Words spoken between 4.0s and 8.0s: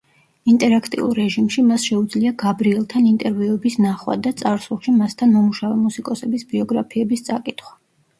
და წარსულში მასთან მომუშავე მუსიკოსების ბიოგრაფიების წაკითხვა.